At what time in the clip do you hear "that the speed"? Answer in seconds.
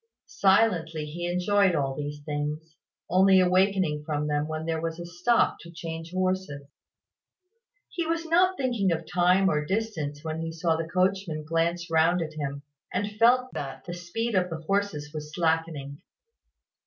13.53-14.33